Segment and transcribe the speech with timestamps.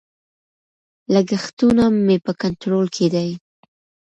[1.13, 3.29] لګښتونه مې په کنټرول کې دي.